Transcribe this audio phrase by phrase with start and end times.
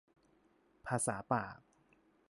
[0.87, 1.57] ภาษาปาก